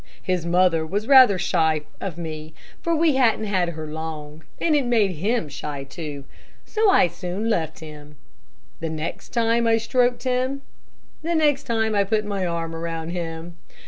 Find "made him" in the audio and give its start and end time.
4.83-5.47